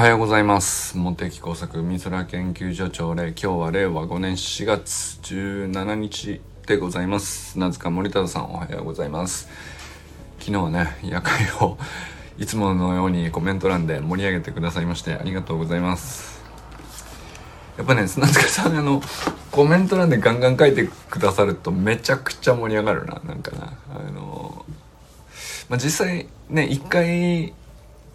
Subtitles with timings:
[0.00, 0.96] はようございます。
[0.96, 3.32] 茂木工作美空研究所長令。
[3.32, 7.58] 今日は令和5年4月17日でございます。
[7.58, 9.50] 名塚森田さんおはようございます。
[10.38, 11.76] 昨日はね夜会を
[12.40, 16.40] いつものようにコメント欄で盛り上げてくださいましてありがとうございます。
[17.76, 19.02] やっぱね砂塚さんあの
[19.50, 23.20] コメント欄でガンガン書いてくださるとめちゃくちゃ盛り上がるな。
[23.26, 23.74] なんかな。
[23.94, 24.64] あの
[25.68, 27.52] まあ実際ね一回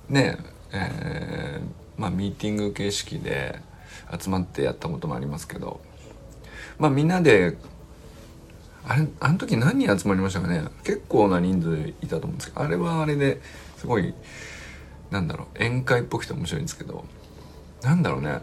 [0.10, 0.40] ね
[0.78, 3.60] えー、まあミーティング形式で
[4.20, 5.82] 集まってやったこともありますけど
[6.78, 7.58] まあみんなで
[8.88, 10.64] あれあの時何人集まりましたかね？
[10.84, 13.42] 結構な人数いたと思うんですけどあれはあれで
[13.78, 14.14] すごい
[15.10, 17.06] なんだろう宴会っぽくて面白いんですけど
[17.82, 18.42] なんだろうね。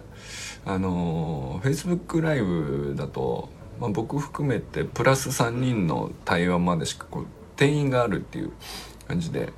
[0.65, 3.49] あの Facebook ライブだと、
[3.81, 7.27] まあ、僕含めてプラス3人の対話までしかこう
[7.57, 8.53] 定員があるっていう
[9.09, 9.53] 感じで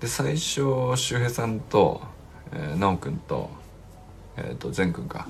[0.00, 0.62] で最初
[0.96, 2.02] 周平さんと、
[2.52, 3.50] えー、直くんと,、
[4.36, 5.28] えー、と善くんか。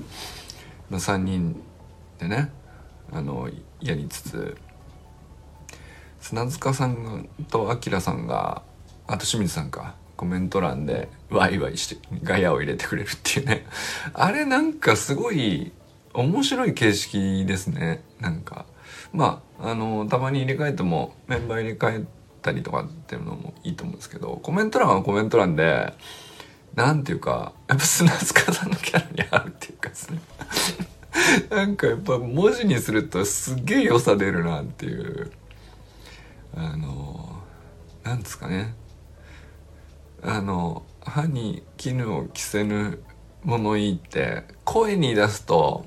[0.89, 1.63] の3人
[2.19, 2.51] でね
[3.11, 4.57] あのやりつつ
[6.19, 8.61] 砂塚さんとあさんが
[9.07, 13.65] あと清水さんかコメント欄でワイワイしてガヤを入れてくれるっていうね。
[14.13, 15.71] あれなんかすごい
[16.13, 18.03] 面白い形式ですね。
[18.19, 18.65] なんか。
[19.11, 22.05] まああのたまに入れ替えてもメンバー入れ替え
[22.41, 25.93] たりとかっていうのもいいと思うんですけどコメント欄はコメント欄で
[26.75, 30.19] なんていうかやっぱ砂塚さんのキャラに合うっていうかですね。
[31.49, 35.31] なんかやっぱ文字にするとすげえ良さ出るなっていう。
[36.53, 37.41] あの
[38.03, 38.75] なんですかね。
[40.23, 43.01] あの歯に絹を着せぬ
[43.43, 45.85] 物言いって声に出すと、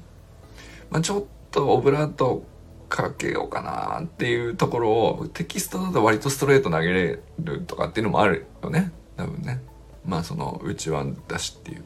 [0.90, 2.44] まあ、ちょっとオブラート
[2.88, 8.92] かけようかなっていうところをテキストだと割とストレート投げれるとかっていうのもあるよね。
[9.16, 9.60] 多分ね。
[10.06, 11.84] まあその内輪だしっていう。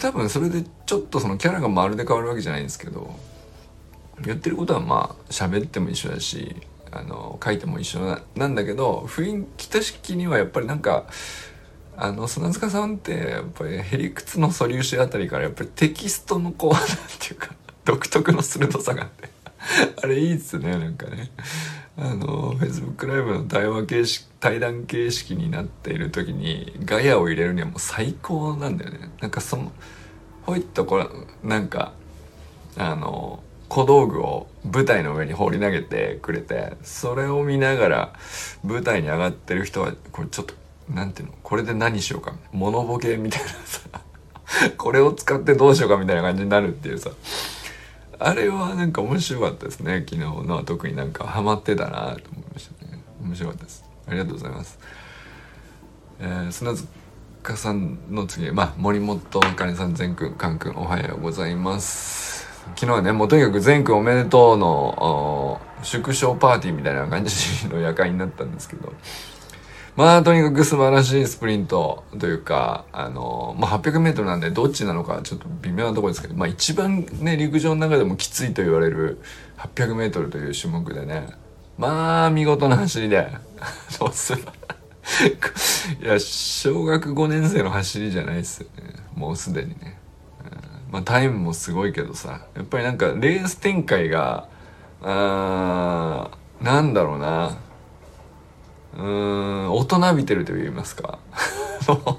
[0.00, 3.14] 多分それでちょっとそのキャラがまるで変わるわけじゃないんですけど
[4.20, 6.56] 言ってることはまあ喋っても一緒だし
[6.90, 8.00] あの書いても一緒
[8.34, 11.06] なんだけど雰囲気的にはやっぱりなんか
[11.96, 16.82] あの砂塚さんってやっぱりへりくつの素粒子あたりからやっぱりテキストのこう なん
[17.20, 19.36] ていうか独特の鋭さがあって。
[20.02, 21.30] あれいいっすねなんかね。
[21.98, 29.10] あの Facebook ライブの対話形式対談形式になっている時にガヤを入れるにはもう最高なんだよね。
[29.20, 29.72] なんかその
[30.42, 31.06] ほいっとこれ
[31.42, 31.92] なんか
[32.76, 38.12] あの小道具を舞台の上に放り投げてくれてそれを見ながら
[38.62, 40.54] 舞台に上がってる人はこれちょっと
[40.88, 41.34] 何ていうの？
[41.42, 42.34] これで何しようか？
[42.52, 43.80] 物ボケみたいなさ。
[44.76, 47.10] これを使ってどうしようかみたいな感じになるっていうさ。
[48.18, 50.04] あれはなんか面白かったですね。
[50.08, 53.02] 昨日のは特になんかハマってたなと思いましたね。
[53.22, 53.84] 面白かったです。
[54.06, 54.78] ありがとうございます。
[56.20, 62.46] えー、砂塚さんの次まあ森本あかねさん善くんかんくんおはようございます。
[62.74, 68.92] 昨日はねもうとにかく善くんおめでとうの縮小パーティーみたいな感じの夜会になったんですけど
[69.96, 79.18] まあ、とにかく素晴らしいスプリントというか、あの、まあ、800メートルなんでどっちなのかちょっと微妙なところですけど、まあ、一番ね、陸上の中でもきついと言われる
[79.56, 81.28] 800メートルという種目でね、
[81.78, 83.26] まあ、見事な走りで、
[83.98, 84.42] どうする
[86.02, 88.96] いや、小学5年生の走りじゃないですよね。
[89.14, 89.98] もうすでにね。
[90.92, 94.48] まあ、タイムもすごいけどさ、やっぱりなんかレース展開が、
[95.02, 97.56] あー、なんだろうな。
[98.96, 101.18] うーん大人びてると言いますか。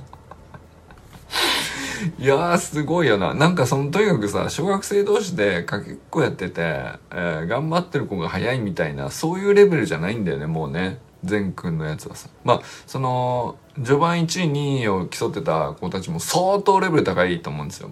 [2.19, 3.33] いやーすごいよな。
[3.33, 10.99] なんかそのとにかくさ小学生同士でかけっこやってて、えー、頑張ってる子が早いみたいなそういうレベルじゃないんだよねもうね。
[11.23, 12.29] 善くんのやつはさ。
[12.43, 17.91] まあその序盤1位2位を競ってた子たちも相当レベル高いと思うんですよ。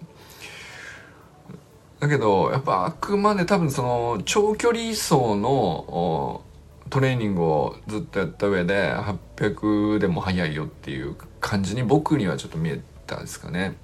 [2.00, 6.41] だけどやっぱあくまで多分その長距離走の
[6.90, 13.75] トレーニングをずっとやった上で800でも速いよっていう感じに僕にはちょっと見えたですかね。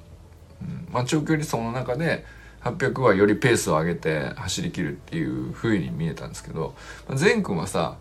[0.61, 2.25] うんまあ、長距離走の中で
[2.63, 6.75] 800はよりペースを上げて走りきるっていう風に見えたんですけど
[7.15, 7.97] 善くんはさ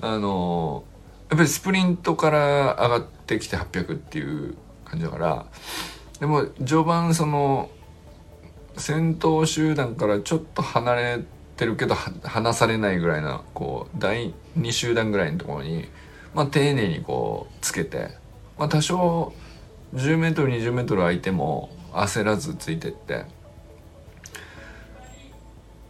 [0.00, 0.84] あの
[1.28, 4.54] やっぱりスプリントから上がってきて800っていう
[4.84, 5.46] 感じだから
[6.20, 7.68] でも序盤その
[8.76, 11.24] 先頭集団からちょっと離れ
[11.56, 15.86] ってるけど離されないぐらいなこう第2集団ぐらいのところに、
[16.34, 18.10] まあ、丁寧にこうつけて、
[18.58, 19.32] まあ、多少
[19.94, 23.24] 10m20m 空いても焦らずついてって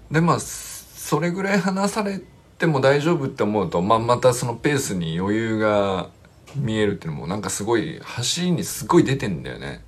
[0.09, 2.21] でまあそれぐらい離され
[2.59, 6.11] ても大丈夫って思うと、まあ、またそのペースに余裕が
[6.55, 9.85] 見えるっていうのもなんかすごい走りにすごい出てんだよね。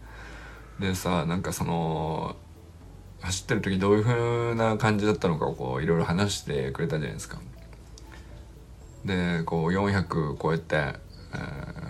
[0.81, 2.37] でさなんかその
[3.21, 7.39] 走ってる時どういう風な感じだったのかをこういろいろ話してくれたじゃないですか。
[9.05, 10.97] でこう400超えて、え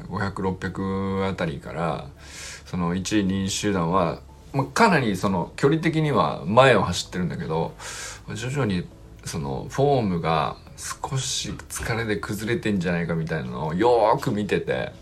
[0.06, 2.08] ー、500600あたりから
[2.66, 4.20] その1位2位集団は、
[4.52, 7.75] まあ、かなりその距離的には前を走ってるんだけど
[8.34, 8.86] 徐々に
[9.25, 14.92] そのフォームが少し疲れで崩れてんじゃないかみたいなのをよーく見てて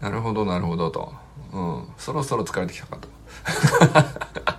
[0.00, 1.12] なるほどなるほどと、
[1.52, 4.55] うん、そろそろ疲れてきたかと。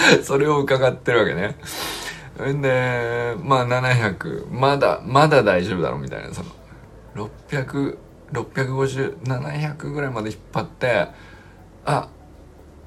[0.22, 1.56] それを伺ってるわけね。
[2.52, 6.32] んでまあ700まだまだ大丈夫だろうみたいな。
[6.32, 6.50] その
[8.32, 11.08] 600650,700ぐらいまで引っ張って
[11.84, 12.08] あ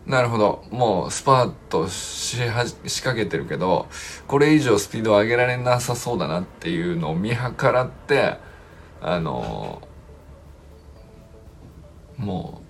[0.06, 0.63] なるほど。
[0.69, 3.88] もうスパートしは仕掛けてるけど
[4.27, 7.38] これ以上スピードを上げられなさそうだなっていうのを見計
[7.71, 8.38] らって
[9.01, 9.81] あの
[12.18, 12.66] もう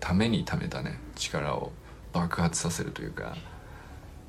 [0.00, 0.98] ためにためたね。
[1.14, 1.72] 力を
[2.12, 3.36] 爆発させるというか。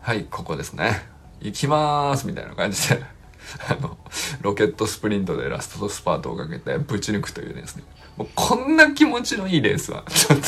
[0.01, 1.03] はいここですね。
[1.41, 3.03] 行きまーすみたいな感じで。
[3.69, 3.97] あの
[4.41, 7.83] ロケットスプリントでラストスパートをかけてぶち抜くというですね。
[8.17, 10.03] もうこんな気持ちのいいレースは。
[10.09, 10.39] ちょっ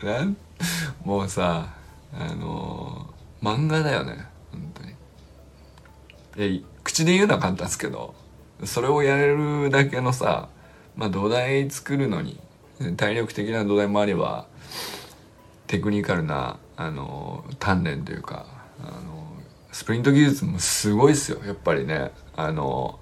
[0.00, 0.36] となん
[1.02, 1.70] もうさ
[2.12, 4.26] あのー、漫画だよね。
[4.52, 4.94] 本当に。
[6.36, 8.14] え口で言うのは簡単ですけど
[8.64, 10.50] それをやれるだけのさ
[10.94, 12.38] まあ土台作るのに
[12.98, 14.46] 体力的な土台もあれば
[15.66, 18.46] テクニカルなあの鍛錬というか
[18.80, 19.26] あの
[19.70, 22.10] スプリント技術もすごいですよやっぱりね。
[22.34, 22.98] あの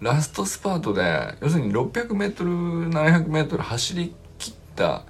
[0.00, 5.04] ラストスパートで要するに 600m700m 走り切った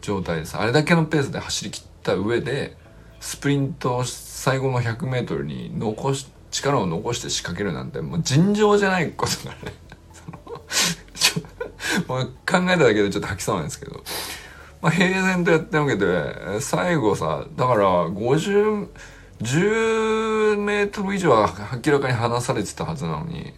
[0.00, 0.56] 状態です。
[0.56, 2.76] あれだけのペースで走り切った上で
[3.18, 9.74] スプリントを最後の 100m に残し力を残して仕掛けるなんてもう尋常じゃないことがね
[12.06, 14.04] もう考えただけでちょっと吐きそうなんですけど、
[14.82, 18.88] まあ、平然とやってるわけで最後さだから50
[19.40, 21.52] 10メートル以上は
[21.84, 23.54] 明らかに離されてたはずなのに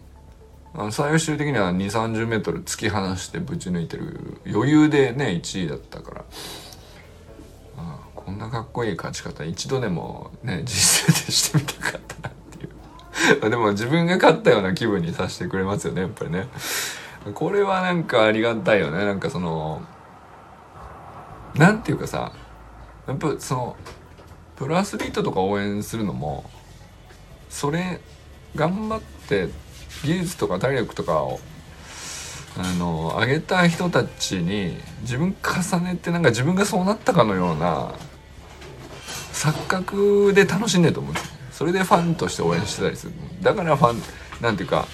[0.91, 6.25] 最終的には2 3 0メートル突き放してぶち抜いてる余裕でね1位だったから。
[7.77, 13.39] ああこんなかっこいい勝ち方一度でもね実践でしてみたかったなっていう。
[13.49, 16.47] でも自分が勝ったような気分にさせてくれますよねやっぱりね。
[17.33, 19.05] これはなんかありがたいよね。
[19.05, 19.81] なんかその
[21.57, 22.33] なんていうかさ
[23.07, 23.77] やっぱその
[24.55, 26.49] プロアスリートとか応援するのも
[27.49, 27.99] それ
[28.55, 29.49] 頑張って
[30.03, 31.39] 技術とか体力とかを
[32.57, 37.93] あの上げた人たちに自分重ねてなんか自分がそうなったかのような
[39.33, 41.11] 錯覚で楽しんでると思う。
[41.11, 43.13] んですそれでファンとして応援してたりする。
[43.41, 44.01] だからファン
[44.41, 44.87] なんていうか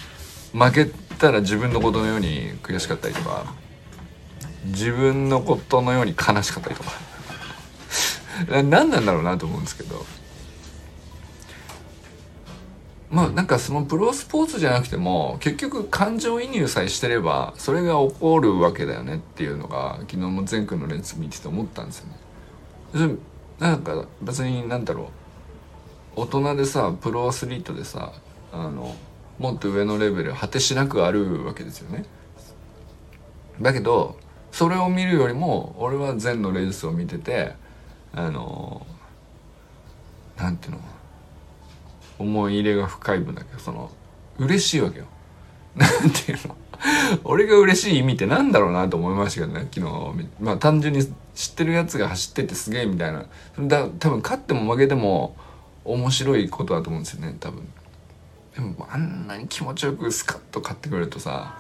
[0.53, 0.85] 負け
[1.17, 3.53] たら自分のことのように悔しかったりとか
[4.65, 6.91] 自分のことのように悲しかったりとか
[8.63, 10.05] 何なんだろうなと思うんですけど
[13.09, 23.17] まあなんかそのプロスポーツじゃなくても結局感情移入さえしてればそれが起こるわけだよねっていうのが昨日も前君のレンズ見てて思ったんですよね。
[23.59, 25.11] なんか別になんだろ
[26.15, 28.13] う大人でさプロアスリートでさ
[28.53, 28.95] あの
[29.37, 32.05] もっと上のレベル果てしなくあるわけですよね。
[33.61, 34.17] だけど
[34.51, 37.53] それを見るよりも俺は禅のレースを見てて
[38.13, 38.85] あの
[40.37, 40.79] なんていうの
[42.19, 43.89] 思い入れが深い分だけどその
[44.37, 45.05] 嬉しいわけよ。
[45.75, 46.55] なんていうの。
[47.23, 51.05] 俺が嬉しい意味ってなんだろうなと思いましたけどね昨日まあ単純に
[51.35, 53.25] 知ってるやつが走っててすげえみたいな。
[53.59, 55.35] だ多分勝っても負けても
[55.85, 57.67] 面白いことだと思うんですよね多分。
[58.55, 61.53] でもあんなに気持ちよくスカッと買ってくれるとさ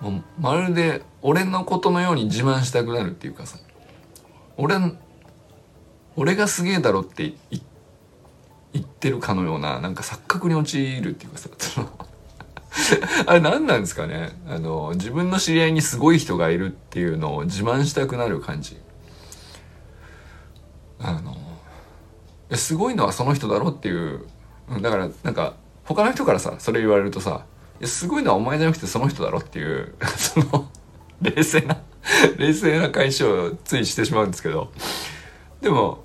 [0.00, 3.58] もうまるで俺のことのように自慢したくなるっていうかさ
[4.56, 4.76] 俺
[6.16, 7.34] 俺がすげえだろって
[8.72, 11.48] 言ってるかのようななんか錯覚に陥るっていうかさ
[13.26, 14.30] あれ何なんですかね？
[14.48, 18.78] あの自分の知り合いにすごい人がいるっていうのを自慢したくなる感じ。
[21.00, 21.36] あの
[22.56, 24.26] すごいのはその人だろっていう。
[24.80, 25.54] だからなんか
[25.84, 27.44] 他の人からさそれ言われるとさ
[27.86, 30.70] すごいのはお前じゃなくてその人だろっていう その
[31.22, 31.82] 冷静な
[32.36, 34.72] 冷静な解消をついしてしまうんですけど。
[35.60, 36.04] でも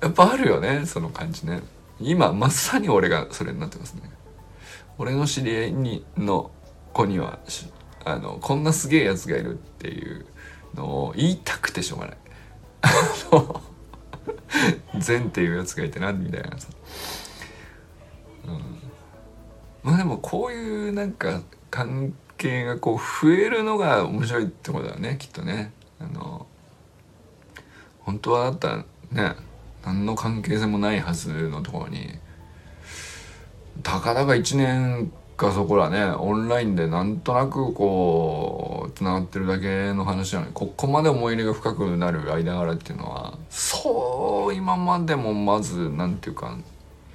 [0.00, 1.62] やっぱあるよねその感じね。
[2.00, 4.02] 今まさに俺がそれになってますね。
[4.98, 6.50] 俺の知り合いにの
[6.92, 7.38] 子には
[8.04, 10.26] あのこんなすげえやつがいるっていう
[10.74, 12.16] のを言いたくてしょうがない。
[12.82, 12.90] あ
[13.32, 13.62] の
[14.98, 16.68] 善っていうやつがいてなみたいなさ、
[18.46, 18.77] うん、
[19.82, 26.46] まあでもこういうなんか関係がこう増えるのが面白いってことだよねきっとねあの
[28.00, 28.76] 本当はだったら
[29.12, 29.36] ね
[29.84, 32.18] 何の関係性もないはずのところに
[33.82, 46.58] たかだか1年かそこらねオンラインでなんとなくこうつながってるだけの話なのにここまで思い入れが深くなる間柄っていうのはそう今までもまず何て言うか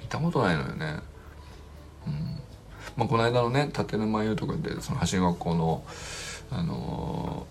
[0.00, 1.13] 見たことないのよね。
[2.96, 5.84] まあ、この間のね立沼優斗君でその橋学校の
[6.50, 7.46] あの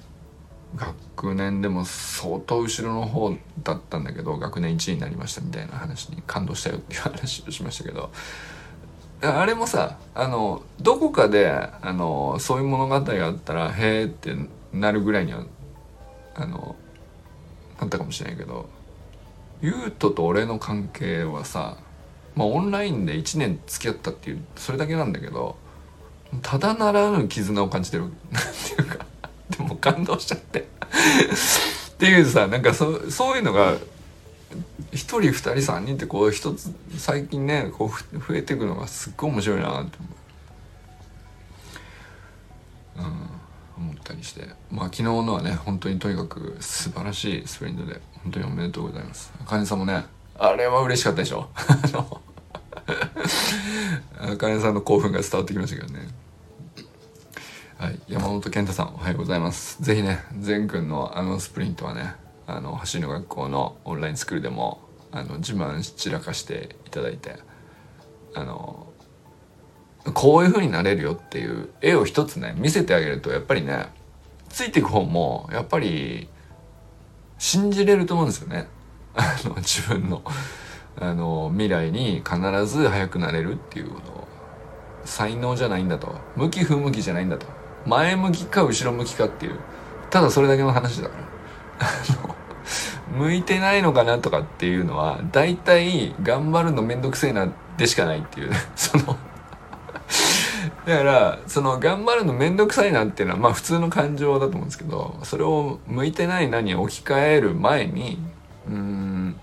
[0.75, 0.79] ー、
[1.15, 8.12] 学年でも相当後ろの方だったんだけど学年1位になりましたみたいな話に感動したよっていう話をしましたけど
[9.21, 14.35] あれもさあのどこかであのそういう物語があったらへえって
[14.73, 15.45] なるぐらいには
[16.35, 16.75] あの
[17.79, 18.67] なったかもしれないけど
[19.62, 21.77] 優斗と俺の関係はさ
[22.35, 25.55] まあオンラインで1年付き合ったっていうそれだけなんだけど
[26.41, 29.05] ただならぬ絆を感じてるなんていうか
[29.49, 30.67] でも感動しちゃって。
[31.93, 33.77] っていうさなんかそそういうのが1
[34.91, 39.97] 人2人3人ってこう一つ最近ねこう増えていくのがすっごい面白いなって
[42.97, 43.09] 思う、
[43.79, 44.47] うん、思ったりして。
[44.71, 49.31] まあ昨日のはね本当にとにかく素晴らしいスプリントで本当におめでとうございます。
[49.39, 50.05] あかねさんもね
[50.37, 51.47] あれは嬉しかったでしょ？
[54.19, 56.07] あ かねさんの興奮が伝わってきましたけどね。
[57.77, 59.81] はい、山本健太さんおはようございます。
[59.83, 62.15] ぜひね善くんのあのスプリントはね
[62.47, 67.37] あの走りの学校のオンラインスクールでもあの自慢散らかしていただいて
[68.33, 68.87] あの
[70.13, 73.87] こういう風になれるよっていう絵を一つね見せてあげるとやっぱりね
[74.49, 76.27] ついていく方もやっぱり
[77.37, 78.67] 信じれると思うんですよね。
[79.15, 80.24] あの自分の
[81.00, 84.27] あの未来に必ず速くなれるっていうの
[85.05, 86.15] 才能じゃないんだと。
[86.36, 87.46] 向き不向きじゃないんだと。
[87.86, 89.60] 前向きか後ろ向きかっていう。
[90.10, 91.24] ただそれだけの話だから。
[93.17, 98.51] 向いてないのかなとかっていうのは大体頑張るのめんどくせえなでしかないっていう。
[98.75, 99.17] その
[100.86, 108.17] だからその頑張るのめんどくさいなっていうのはまあ普通の感情だと思うんですけどそれを向いてない何に置き換える前に
[108.67, 109.36] うん。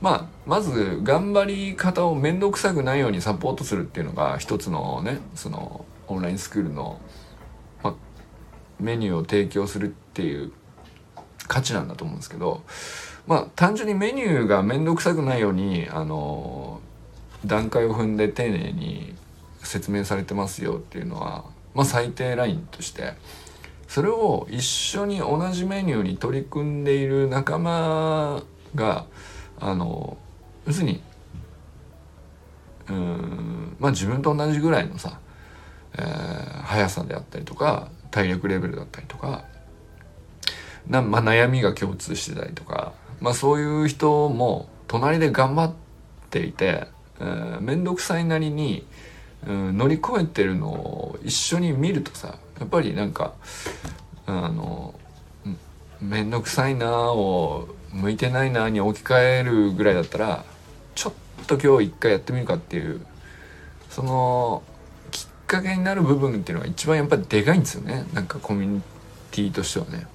[0.00, 7.00] まあまず頑張り方を面倒くさくないようにサポートするっていうのが一つのねそのオンラインスクールの、
[7.82, 7.94] まあ、
[8.80, 10.52] メニューを提供するっていう
[11.48, 12.62] 価値なんだと思うんですけど
[13.26, 16.80] まあ単純にメニューが面倒くさくないようにあの
[17.44, 19.14] 段階を踏んで丁寧に
[19.62, 21.44] 説明されてますよっていうのは、
[21.74, 23.14] まあ、最低ラインとして
[23.86, 28.42] それを一緒に同じメニューに取り組んでいる仲間
[28.78, 29.06] が
[29.60, 30.16] あの
[30.66, 31.02] 要するに
[32.88, 35.18] うんまあ自分と同じぐらいのさ、
[35.94, 39.44] えー、速さであったりとか体力レベルだったりとか
[40.86, 45.72] な、まあ、悩みが共通してたりとか、まあ、そういう人も隣で頑張っ
[46.30, 46.86] ていて
[47.60, 48.86] 面倒、くさいなりに、
[49.46, 53.34] うん、乗り越えてるのを一緒に見るとさやっぱりなんか
[54.26, 54.94] あの
[56.00, 60.44] 面倒くさいなを向いてないなに置き換えるぐらいだったら
[60.94, 63.00] ちょっと今日一回やってみるかっていう
[63.88, 64.62] その
[65.10, 68.06] きっかけになる部分っていうのが一番やっぱりでかいんですよね。
[68.12, 68.82] なんかコミュニ
[69.30, 70.06] ティとしてはね。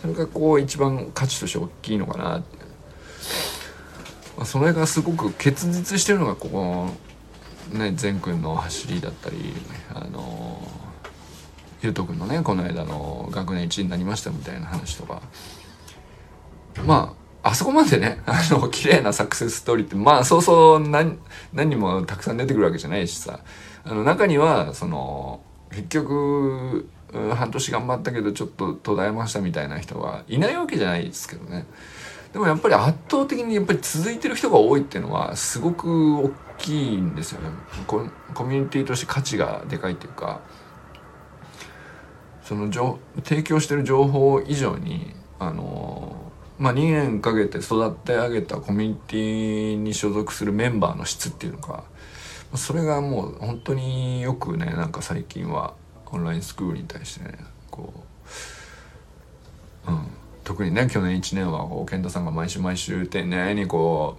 [0.00, 2.58] それがこう一番価値として大きいのかなって、
[4.36, 6.90] まあ、それがすごく結実してるのがここ
[7.72, 9.54] ね善くんの走りだったり
[9.94, 10.62] あの
[11.82, 15.22] ゆうとくんのねこの間の学年1位になりましたみたいな話とか。
[16.84, 21.18] まああそこまでね あの綺麗なサクセスストーリーってまあそうそう何
[21.52, 23.40] 何もたくさん出てくるわけじゃないしさ。
[23.88, 25.40] あの中にはその
[25.70, 26.88] 結局
[27.36, 31.66] 半年頑張ったけどちょっと途絶えましたみたいな人はいないわけじゃないですけどね。
[32.32, 37.50] でもやっぱり圧倒的にやっぱり続いてる人が多いっていうのはすごく大きいんですよね。
[37.86, 38.00] コ
[38.44, 40.40] ミュニティとして価値がでかいっていうか
[42.42, 42.70] その
[43.22, 46.25] 提供してる情報以上にあの
[46.58, 51.84] まあ2年かけて育て上げたコミュニティに所属するメンバーの質っていうのか
[52.54, 55.74] それがもう本当によくねなんか最近は
[56.06, 57.38] オンラインスクールに対してね
[57.70, 57.92] こ
[59.86, 60.06] う、うん、
[60.44, 64.16] 特にね去年1年はこう健太さんが毎週毎週丁寧にこ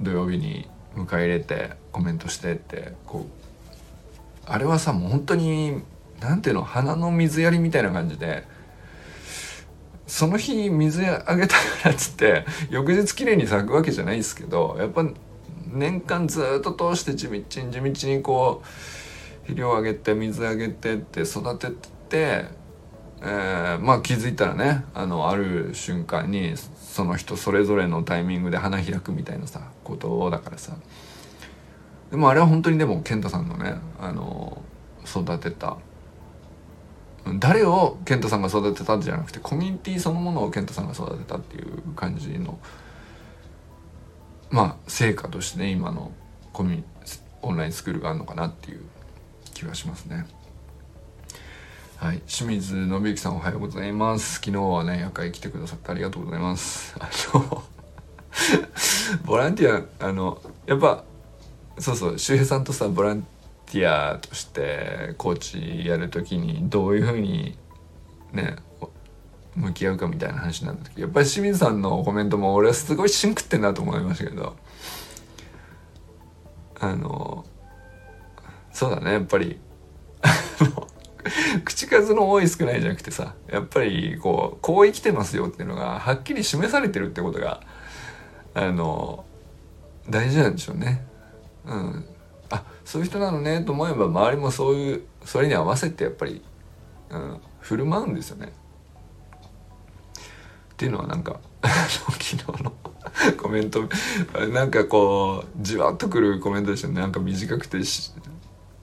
[0.00, 3.44] う土曜日に迎え入れてコメントしてってこう
[4.46, 5.82] あれはさもう本当に
[6.20, 8.44] 何ていうの花の水やりみたいな感じで
[10.06, 15.06] その日水あげたからっつって翌日きれいに咲くわけじゃないですけどやっぱ
[15.66, 18.66] 年間ずっと通して地道に地道にこう
[19.42, 21.70] 肥料あげて水あげてって育て
[22.08, 22.64] て
[23.26, 30.76] えー、まあ気づいたらねあのある瞬間にその人それぞれのタイミングで花開くみたいなさことだからさ。
[32.10, 34.62] でもあれは本当にでも健太さんのねあの
[35.06, 35.78] 育てた
[37.38, 42.58] 誰を健太さんが育てたんじゃなくてコミュニティそのものを健太さんが育てたっていう感じの
[44.50, 46.12] まあ成果としてね今の
[46.52, 46.82] コミュ
[47.42, 48.80] オンラインスクールがあるのかなっていう
[49.52, 50.26] 気がしますね。
[51.96, 54.36] はい、清水信之さんおはようございます。
[54.36, 56.94] 昨日はね夜会来てくださってありがとうございます。
[56.98, 57.62] あの
[59.24, 61.04] ボランティアあのやっぱ
[61.78, 63.26] そうそう周平さんとさボラン
[63.66, 67.56] ティアとしてコーチやるときにどういうふうに
[68.32, 68.56] ね
[69.56, 74.56] 向き合うかみたいな話になった時やっぱり清水さんのコメントも俺はすごいシンクってんなと思いましたけど
[76.80, 77.44] あの
[78.72, 79.60] そうだねやっぱり
[81.64, 87.62] 口数の多い少ないじゃなくてさやっぱりこうこう生きてますよっていうのがはっきり示されてるってことが
[88.54, 89.24] あの
[90.08, 91.04] 大事なんでしょうね。
[91.64, 92.04] うん、
[92.84, 96.42] そういう人なのねと思えば周りもそういうそれに合わせてやっぱり、
[97.10, 98.52] うん、振る舞うんですよね。
[100.74, 102.72] っていうのはなんか 昨日の
[103.40, 103.88] コメント
[104.52, 106.94] なんかこうじわっとくるコメントでしたね。
[106.94, 107.78] なんか短くて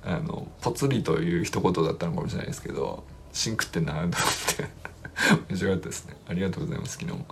[0.04, 3.04] あのぽつりという一言だったのかもしれないですけど
[3.34, 4.10] シンクってなと思っ
[4.58, 4.82] て。
[5.50, 6.16] 面白かったですね。
[6.28, 7.26] ありがとうございます昨日も。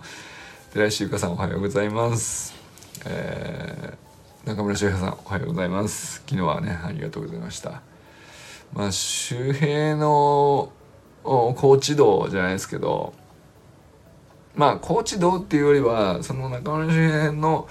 [0.74, 2.54] 寺石ゆかさんおはようございます。
[3.06, 4.09] えー、
[4.46, 6.24] 中村修平さんおはようございます。
[6.26, 7.82] 昨日はねありがとうございました。
[8.74, 10.72] まあ周平の
[11.24, 13.14] コーチ道じゃないですけど
[14.56, 17.68] まあコーチ道っていうよりはその中村周平の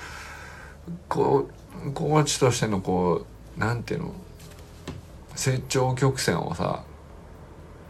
[1.09, 1.49] こ
[1.87, 3.25] うコーチとしてのこ
[3.57, 4.13] うなんていうの
[5.35, 6.85] 成長曲線をさ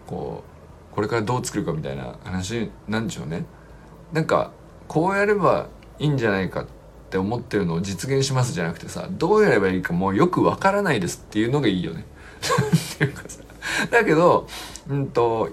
[0.07, 0.45] こ
[0.93, 3.45] うこれからどう作るかみたいな話なんでしょうね。
[4.13, 4.53] なんか
[4.87, 5.67] こうやれば
[5.99, 6.78] いいんじゃないかって
[7.09, 12.05] って思ってるのを実現しますじゃなくてさどうやればいいかもうよくわからないですっていうのがいいよね
[12.95, 13.43] っていうかさ
[13.91, 14.47] だけど
[14.91, 15.49] うんと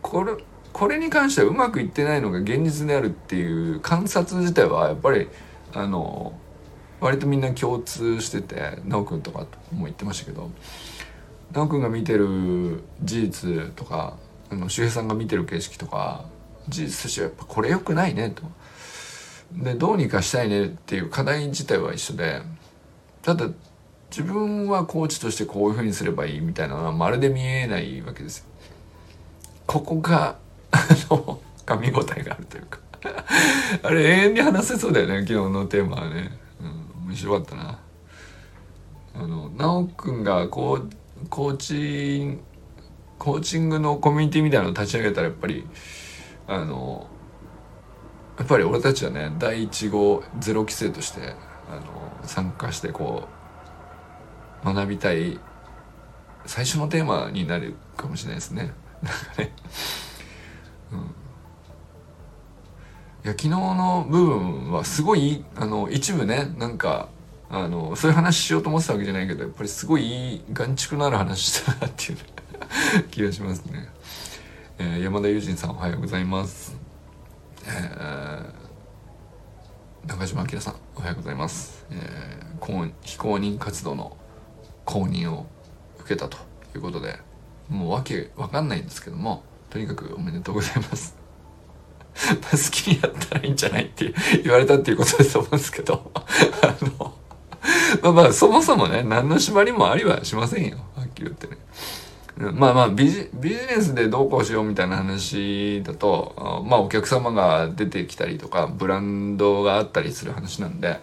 [0.00, 0.32] これ
[0.72, 5.28] これに関してはうまくいってないのが現実であるっていう観察自体はやっぱり
[5.74, 6.38] あの
[7.00, 8.54] 割とみんな共通してて
[8.88, 9.40] 奈くんとか
[9.72, 10.50] も言ってましたけど
[11.52, 14.18] 奈くんが見てる事実とか
[14.50, 16.26] あの周平さんが見てる景色とか
[16.68, 18.42] 事実としてはやっぱこれ良くないねと。
[19.52, 22.42] でどうにかしたいねっていう課題自体は一緒で
[23.22, 23.48] ただ
[24.10, 28.44] 自分はコーチとしてこういうふうにすればいいみたいなのはまるで見えないわけですよ。
[29.66, 30.36] ここが
[30.70, 30.78] あ
[31.10, 32.78] の噛み応えがあるというか
[33.82, 36.30] あれ永遠に話せそうだよね昨日のテーマはね。
[36.60, 37.78] うん面白かったな
[39.14, 42.38] あの奈くんがこうコーチ
[43.18, 45.66] コーチングのコミュニティみたいなのを立ち上げたらやっぱり
[46.46, 47.06] あの
[48.38, 51.34] やっぱり俺たちはね第1号ゼロ規制として
[51.68, 53.28] あの参加してこ
[54.64, 55.38] う学びたい
[56.44, 58.72] 最初のテーマになるかもしれないですね。
[59.02, 59.52] なんかね、
[60.92, 60.98] うん。
[63.24, 67.08] いや昨日の部分はすごいあの一部ねなんか
[67.50, 72.18] あのそういう話しようと思ってたわけじゃないけどやっぱりすごいいい眼蓄のある話したなっていう
[73.10, 73.88] 気がしますね、
[74.78, 76.76] えー、山田友人さんおはようございます、
[77.68, 84.16] えー、中島明さんおはようございます、えー、公非公認活動の
[84.84, 85.46] 公認を
[85.98, 86.38] 受けたと
[86.74, 87.18] いうことで
[87.68, 91.16] もうわけわかんないんですけどもとにかくおめでとうございます
[92.16, 97.14] 好きにやったらいいんじゃないって言われたっていうことだと思うんですけど、 あの、
[98.02, 100.78] まあまあ、そもそもね、何の縛りもありはしませんよ。
[100.96, 101.58] はっきり言ってね。
[102.36, 111.00] まあまあビジ、ビジネスでどうこうしようみたいな話だと、まあお客様が出てきたりとか、ブランドがあったりする話なんで、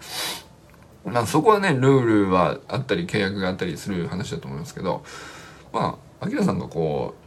[1.05, 5.03] まあそこはね、ルールはあったり、契約があったりする話だと思いますけど、
[5.71, 7.23] まあ、アキラさんがこう、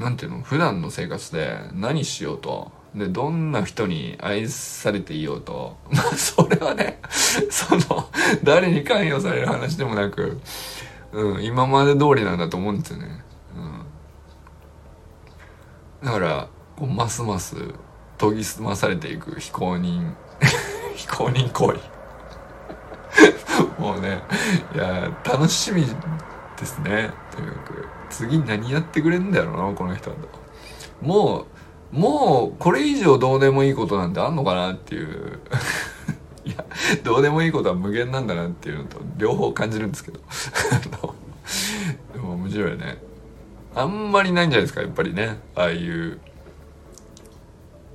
[0.00, 7.00] なんていうの普段の生活で何しようとでどんな人に愛されていようと まあそれはね
[7.50, 8.08] その
[8.42, 10.40] 誰に関与される話でもなく、
[11.12, 13.22] うん、今まで通りなんだと思うんですよね、
[16.02, 17.56] うん、だからこうますます
[18.18, 20.14] 研ぎ澄まされていく非公認
[20.96, 21.78] 非公認行為。
[23.78, 24.22] もうね
[24.74, 25.84] いや楽しみ
[26.56, 27.10] ですね。
[27.34, 27.88] とにかく。
[28.10, 30.16] 次何やってくれんだろうなこの人は
[31.00, 31.46] も
[31.92, 35.40] うもうこれ以上どうでもいいことなんてあんのかなっていう。
[36.44, 36.64] いや
[37.04, 40.20] どうでもいいことは無限なんだなっていうのと両方感じるんですけど。
[42.12, 42.98] でも面白いね。
[43.74, 45.38] あんまりないんじゃないですかやっぱりね。
[45.54, 46.20] ああいう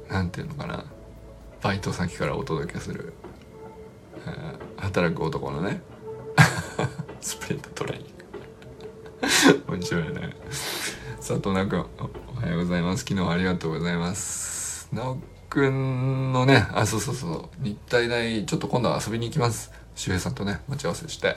[0.10, 0.86] なんていうのかな。
[1.62, 3.14] バイト先からお届けする、
[4.26, 5.82] えー、働く男のね。
[7.20, 8.08] スプリントトレーニン
[9.66, 9.74] グ。
[9.74, 10.36] 面白いね。
[11.18, 11.86] 佐藤直君
[12.38, 13.04] おはようございます。
[13.04, 14.90] 昨日はありがとうございます。
[15.50, 19.72] 直君のねあそうそうそう日体大ちょっと今度は遊びに行きます。
[19.96, 21.36] 周平さんとね待ち合わせして。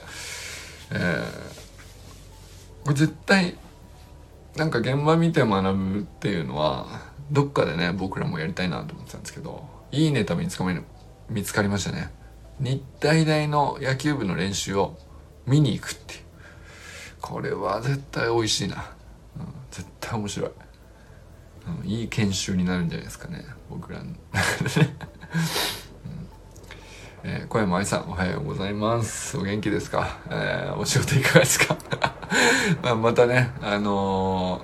[0.91, 3.55] えー、これ絶対
[4.57, 6.87] なんか現場見て学ぶっていうのは
[7.31, 10.83] どっかでね僕らもやりたいなと思ってたんですけどいいネタ見つかめる
[11.29, 12.11] 見つかりましたね。
[12.59, 14.97] 日体大の野球部の練習を
[15.47, 16.21] 見に行くっていう。
[17.21, 18.75] これは絶対美味しいな、
[19.39, 20.51] うん、絶対面白い、
[21.67, 24.11] うん、いい研修になるんじゃないですかね僕らの。
[27.23, 29.37] えー、小山愛さんおはようございます。
[29.37, 31.77] お元気ですか、えー、お仕事いかがですか？
[32.81, 34.61] まあまたねあの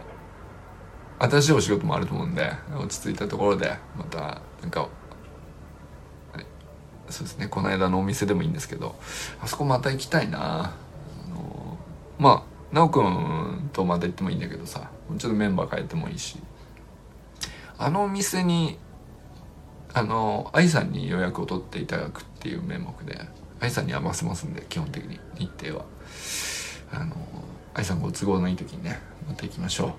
[1.20, 4.88] ー、新しいお仕事もあると思うんで落ち着いたところでまたなんか
[7.10, 8.96] そうですねこの間のお店でもいいんですけど
[9.40, 10.40] あそこまた行きたいな。
[10.40, 11.78] あの
[12.18, 16.38] まあ奈くんとまた行ってもいいんだけどさちょっとメンバー変えてもいいし。
[17.78, 18.78] あの店に
[19.94, 23.20] あの愛さんに予約を取っていただくっていう名目で
[23.60, 25.86] 愛さんに合わせますんで基本的に日程は。
[26.92, 27.16] あの
[27.74, 29.92] 愛さんご都合のいい時にね持っていきましょう。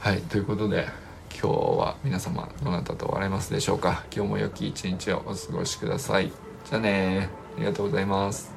[0.00, 0.86] はいということで
[1.30, 4.04] 今日は皆様どなたと笑いますでしょうか？
[4.14, 6.32] 今日も良き一日をお過ごしください。
[6.68, 8.55] じゃあねありがとうございます。